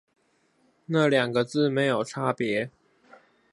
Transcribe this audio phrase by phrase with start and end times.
[0.87, 2.71] 那兩個字有沒有差別